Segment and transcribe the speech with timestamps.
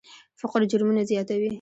[0.41, 1.49] فقر جرمونه زیاتوي.